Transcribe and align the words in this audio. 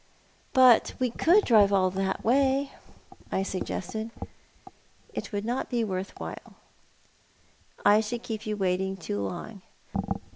"But 0.61 0.95
we 0.97 1.11
could 1.11 1.51
all 1.51 1.67
drive 1.91 1.93
that 1.93 2.23
way," 2.25 2.71
I 3.31 3.43
suggested." 3.43 4.09
It 5.13 5.31
would 5.31 5.45
not 5.45 5.69
be 5.69 5.83
worth 5.83 6.19
while. 6.19 6.55
I 7.85 7.99
should 8.01 8.23
keep 8.23 8.47
you 8.47 8.57
waiting 8.57 8.97
too 8.97 9.21
long. 9.21 9.61